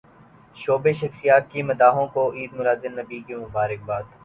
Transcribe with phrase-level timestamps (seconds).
[0.55, 4.05] showbiz شخصیات کی مداحوں کو عید میلاد النبی کی مبارکباد